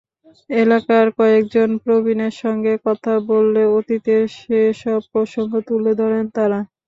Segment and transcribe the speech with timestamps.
[0.49, 6.59] এলাকার কয়েকজন প্রবীণের সঙ্গে কথা বললে অতীতের সেসব প্রসঙ্গ তুলে ধরেন তাঁরা।